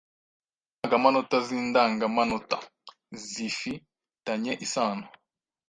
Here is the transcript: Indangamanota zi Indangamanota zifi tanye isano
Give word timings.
Indangamanota 0.67 1.37
zi 1.47 1.53
Indangamanota 1.63 2.57
zifi 3.29 3.73
tanye 4.25 4.53
isano 4.65 5.05